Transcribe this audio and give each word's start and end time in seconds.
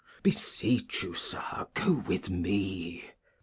Glost. 0.03 0.23
Beseech 0.23 1.03
you, 1.03 1.13
Sir, 1.13 1.67
go 1.75 1.91
with 1.91 2.27
me. 2.31 3.11